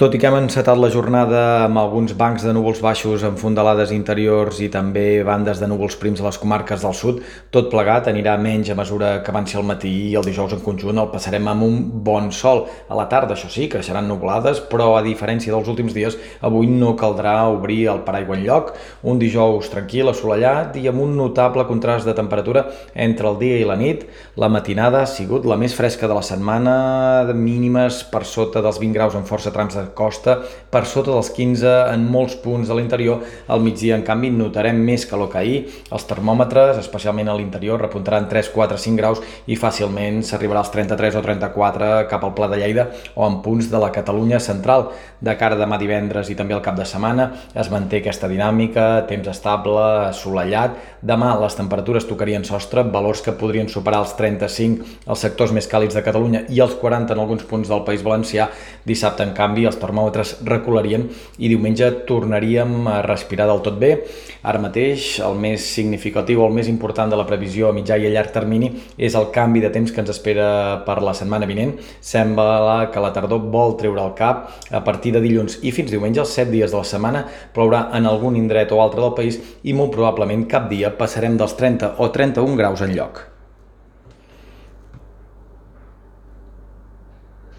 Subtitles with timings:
[0.00, 3.90] Tot i que hem encetat la jornada amb alguns bancs de núvols baixos amb fondalades
[3.92, 7.18] interiors i també bandes de núvols prims a les comarques del sud,
[7.52, 10.96] tot plegat anirà menys a mesura que avanci el matí i el dijous en conjunt
[11.02, 11.76] el passarem amb un
[12.06, 12.62] bon sol.
[12.88, 16.94] A la tarda, això sí, creixeran nublades, però a diferència dels últims dies, avui no
[16.96, 18.72] caldrà obrir el paraigua en lloc.
[19.04, 22.64] Un dijous tranquil, assolellat i amb un notable contrast de temperatura
[22.96, 24.08] entre el dia i la nit.
[24.40, 26.80] La matinada ha sigut la més fresca de la setmana,
[27.28, 30.38] de mínimes per sota dels 20 graus en força trams de costa
[30.70, 33.24] per sota dels 15 en molts punts de l'interior.
[33.48, 35.60] Al migdia, en canvi, notarem més calor que ahir.
[35.90, 41.18] Els termòmetres, especialment a l'interior, repuntaran 3, 4, 5 graus i fàcilment s'arribarà als 33
[41.18, 44.90] o 34 cap al Pla de Lleida o en punts de la Catalunya central.
[45.20, 49.28] De cara demà divendres i també al cap de setmana es manté aquesta dinàmica, temps
[49.32, 50.76] estable, assolellat.
[51.02, 55.96] Demà les temperatures tocarien sostre, valors que podrien superar els 35 als sectors més càlids
[55.96, 58.50] de Catalunya i els 40 en alguns punts del País Valencià.
[58.86, 61.06] Dissabte, en canvi, els termòmetres recularien
[61.38, 63.92] i diumenge tornaríem a respirar del tot bé.
[64.42, 68.12] Ara mateix el més significatiu, el més important de la previsió a mitjà i a
[68.14, 70.50] llarg termini és el canvi de temps que ens espera
[70.86, 71.76] per la setmana vinent.
[72.00, 74.46] Sembla que la tardor vol treure el cap.
[74.70, 78.06] A partir de dilluns i fins diumenge, els 7 dies de la setmana, plourà en
[78.06, 82.10] algun indret o altre del país i molt probablement cap dia passarem dels 30 o
[82.14, 83.29] 31 graus en lloc.